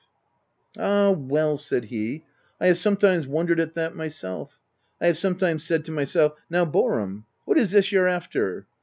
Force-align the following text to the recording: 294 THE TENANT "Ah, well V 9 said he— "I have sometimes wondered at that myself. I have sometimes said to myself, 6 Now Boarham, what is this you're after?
294 0.73 0.83
THE 0.83 1.11
TENANT 1.11 1.29
"Ah, 1.29 1.29
well 1.31 1.47
V 1.57 1.59
9 1.59 1.63
said 1.63 1.83
he— 1.89 2.23
"I 2.59 2.65
have 2.69 2.77
sometimes 2.79 3.27
wondered 3.27 3.59
at 3.59 3.75
that 3.75 3.95
myself. 3.95 4.59
I 4.99 5.05
have 5.05 5.17
sometimes 5.19 5.63
said 5.63 5.85
to 5.85 5.91
myself, 5.91 6.31
6 6.37 6.41
Now 6.49 6.65
Boarham, 6.65 7.25
what 7.45 7.59
is 7.59 7.69
this 7.69 7.91
you're 7.91 8.07
after? 8.07 8.65